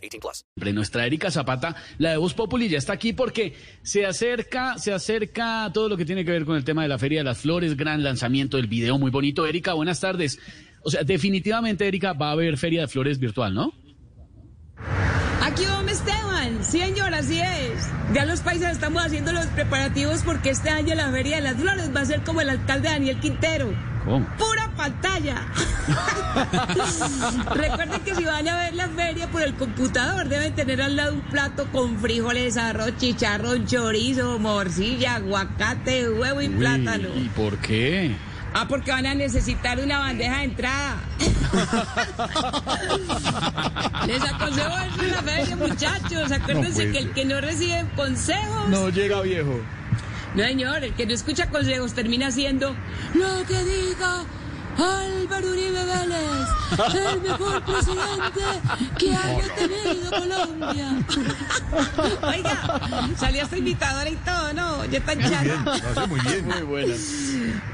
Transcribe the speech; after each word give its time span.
18 0.00 0.20
plus. 0.20 0.44
Nuestra 0.74 1.06
Erika 1.06 1.30
Zapata, 1.30 1.76
la 1.98 2.10
de 2.10 2.16
Voz 2.16 2.34
Populi, 2.34 2.68
ya 2.68 2.78
está 2.78 2.92
aquí 2.92 3.12
porque 3.12 3.54
se 3.82 4.06
acerca, 4.06 4.78
se 4.78 4.92
acerca 4.92 5.70
todo 5.72 5.88
lo 5.88 5.96
que 5.96 6.04
tiene 6.04 6.24
que 6.24 6.30
ver 6.30 6.44
con 6.44 6.56
el 6.56 6.64
tema 6.64 6.82
de 6.82 6.88
la 6.88 6.98
Feria 6.98 7.20
de 7.20 7.24
las 7.24 7.38
Flores, 7.38 7.76
gran 7.76 8.02
lanzamiento 8.02 8.56
del 8.56 8.66
video 8.66 8.98
muy 8.98 9.10
bonito. 9.10 9.46
Erika, 9.46 9.74
buenas 9.74 10.00
tardes. 10.00 10.38
O 10.82 10.90
sea, 10.90 11.02
definitivamente, 11.02 11.86
Erika, 11.86 12.12
va 12.12 12.28
a 12.28 12.32
haber 12.32 12.56
Feria 12.56 12.82
de 12.82 12.88
Flores 12.88 13.18
virtual, 13.18 13.54
¿no? 13.54 13.72
Aquí 15.42 15.64
vamos 15.66 15.92
Esteban, 15.92 16.64
sí 16.64 16.78
señor, 16.78 17.12
así 17.14 17.40
es. 17.40 17.88
Ya 18.14 18.24
los 18.24 18.40
países 18.40 18.70
estamos 18.70 19.04
haciendo 19.04 19.32
los 19.32 19.46
preparativos 19.46 20.22
porque 20.22 20.50
este 20.50 20.70
año 20.70 20.94
la 20.94 21.10
Feria 21.10 21.36
de 21.36 21.42
las 21.42 21.56
Flores 21.56 21.90
va 21.94 22.00
a 22.00 22.04
ser 22.04 22.22
como 22.22 22.40
el 22.40 22.50
alcalde 22.50 22.88
Daniel 22.88 23.18
Quintero. 23.18 23.89
¿Cómo? 24.04 24.26
Pura 24.36 24.70
pantalla. 24.76 25.46
Recuerden 27.54 28.00
que 28.00 28.14
si 28.14 28.24
van 28.24 28.48
a 28.48 28.58
ver 28.60 28.74
la 28.74 28.88
feria 28.88 29.28
por 29.28 29.42
el 29.42 29.54
computador 29.54 30.28
deben 30.28 30.54
tener 30.54 30.80
al 30.80 30.96
lado 30.96 31.14
un 31.14 31.20
plato 31.22 31.66
con 31.70 31.98
frijoles, 31.98 32.56
arroz, 32.56 32.96
chicharrón, 32.96 33.66
chorizo, 33.66 34.38
morcilla, 34.38 35.16
aguacate, 35.16 36.08
huevo 36.08 36.40
y 36.40 36.48
Uy, 36.48 36.54
plátano. 36.54 37.08
¿Y 37.14 37.28
por 37.28 37.58
qué? 37.58 38.16
Ah, 38.52 38.66
porque 38.68 38.90
van 38.90 39.06
a 39.06 39.14
necesitar 39.14 39.78
una 39.78 40.00
bandeja 40.00 40.38
de 40.38 40.44
entrada. 40.44 40.96
Les 44.06 44.24
aconsejo 44.24 44.78
eso 44.78 45.02
en 45.02 45.10
la 45.12 45.22
feria, 45.22 45.56
muchachos. 45.56 46.32
Acuérdense 46.32 46.90
que 46.90 46.98
el 46.98 47.12
que 47.12 47.24
no 47.24 47.40
recibe 47.40 47.84
consejos. 47.94 48.94
llega 48.94 49.20
viejo. 49.20 49.60
No, 50.34 50.44
señor, 50.44 50.84
el 50.84 50.94
que 50.94 51.06
no 51.06 51.12
escucha 51.12 51.50
consejos 51.50 51.94
termina 51.94 52.30
siendo 52.30 52.74
lo 53.14 53.46
que 53.46 53.64
diga 53.64 54.24
Álvaro 54.78 55.50
Uribe 55.50 55.84
Vélez, 55.84 56.48
el 56.94 57.20
mejor 57.20 57.62
presidente 57.64 58.40
que 58.98 59.14
haya 59.14 59.54
tenido 59.54 60.10
Colombia. 60.10 61.04
Oiga, 62.22 62.80
salió 63.18 63.42
hasta 63.42 63.58
invitadora 63.58 64.08
y 64.08 64.16
todo, 64.16 64.52
¿no? 64.54 64.84
Ya 64.86 64.98
está 64.98 65.18
charla. 65.18 66.06
muy 66.08 66.20
bien. 66.20 66.46
Muy 66.46 66.62
buena. 66.62 66.94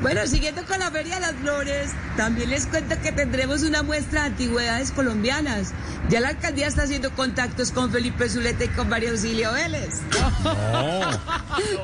Bueno, 0.00 0.20
siguiendo 0.26 0.64
con 0.64 0.78
la 0.78 0.90
Feria 0.90 1.16
de 1.16 1.20
las 1.22 1.34
Flores, 1.34 1.90
también 2.16 2.50
les 2.50 2.66
cuento 2.66 2.94
que 3.00 3.12
tendremos 3.12 3.62
una 3.62 3.82
muestra 3.82 4.22
de 4.22 4.26
antigüedades 4.28 4.92
colombianas. 4.92 5.72
Ya 6.08 6.20
la 6.20 6.28
alcaldía 6.28 6.66
está 6.68 6.82
haciendo 6.82 7.10
contactos 7.12 7.72
con 7.72 7.90
Felipe 7.90 8.28
Zuleta 8.28 8.64
y 8.64 8.68
con 8.68 8.88
María 8.88 9.10
Auxilio 9.10 9.52
Vélez. 9.52 10.00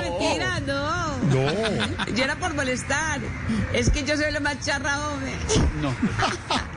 mentira, 0.00 0.54
mentira, 0.54 0.60
no. 0.60 1.10
No. 1.30 2.06
Yo 2.14 2.24
era 2.24 2.36
por 2.36 2.54
molestar. 2.54 3.20
Es 3.72 3.90
que 3.90 4.04
yo 4.04 4.16
soy 4.16 4.32
lo 4.32 4.40
más 4.40 4.60
charra, 4.64 5.08
hombre. 5.08 5.32
No. 5.80 5.94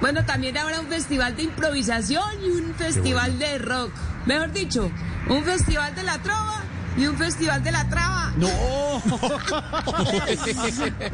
Bueno, 0.00 0.24
también 0.26 0.56
habrá 0.58 0.80
un 0.80 0.88
festival 0.88 1.36
de 1.36 1.44
improvisación 1.44 2.22
y 2.44 2.50
un 2.50 2.74
festival 2.74 3.38
de 3.38 3.58
rock. 3.58 3.92
Mejor 4.26 4.52
dicho, 4.52 4.90
un 5.28 5.42
festival 5.42 5.94
de 5.94 6.02
la 6.02 6.18
trova 6.18 6.62
y 6.96 7.06
un 7.06 7.16
festival 7.16 7.62
de 7.62 7.72
la 7.72 7.88
traba. 7.88 8.32
No. 8.36 8.48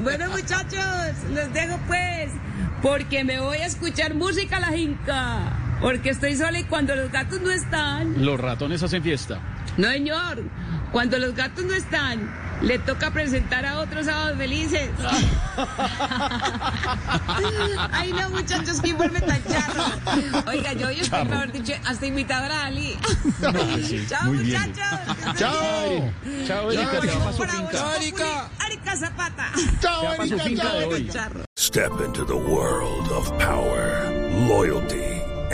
Bueno, 0.02 0.30
muchachos, 0.30 1.14
les 1.32 1.52
dejo 1.52 1.78
pues, 1.86 2.30
porque 2.82 3.24
me 3.24 3.40
voy 3.40 3.58
a 3.58 3.66
escuchar 3.66 4.14
música 4.14 4.56
a 4.56 4.60
la 4.60 4.68
jinca. 4.68 5.38
Porque 5.80 6.10
estoy 6.10 6.36
sola 6.36 6.58
y 6.58 6.64
cuando 6.64 6.94
los 6.96 7.10
gatos 7.12 7.40
no 7.40 7.50
están. 7.50 8.24
Los 8.24 8.40
ratones 8.40 8.82
hacen 8.82 9.02
fiesta. 9.02 9.38
No, 9.76 9.88
señor. 9.88 10.42
Cuando 10.92 11.18
los 11.18 11.34
gatos 11.34 11.64
no 11.64 11.74
están, 11.74 12.30
le 12.62 12.78
toca 12.78 13.10
presentar 13.10 13.66
a 13.66 13.80
otros 13.80 14.06
sábados 14.06 14.38
felices. 14.38 14.88
Ay, 17.92 18.12
no, 18.12 18.30
muchachos, 18.30 18.80
¿quién 18.80 18.96
vuelve 18.96 19.20
tan 19.20 19.42
charro? 19.44 19.84
Oiga, 20.48 20.72
yo 20.72 20.88
hoy 20.88 21.00
estoy, 21.00 21.24
mejor 21.24 21.52
dicho, 21.52 21.74
hasta 21.84 22.06
imitadora 22.06 22.62
a 22.62 22.66
Ali. 22.66 22.96
Chao, 24.08 24.24
Muy 24.24 24.38
bien. 24.38 24.60
muchachos. 24.62 25.38
Chao. 25.38 26.12
Chao, 26.46 26.70
Erika. 26.72 27.00
Vos, 27.18 27.40
Erika. 28.00 28.48
Erika 28.66 28.96
Zapata. 28.96 29.52
Finca 30.44 30.72
de 30.74 30.84
hoy. 30.84 31.08
Charro. 31.08 31.44
Step 31.58 31.92
into 32.04 32.24
the 32.24 32.36
world 32.36 33.08
of 33.12 33.30
power, 33.38 34.10
loyalty, 34.48 35.15